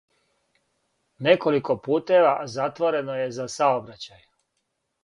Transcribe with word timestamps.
Неколико 1.27 1.75
путева 1.89 2.33
затворено 2.55 3.21
је 3.21 3.31
за 3.39 3.49
саобраћај. 3.59 4.27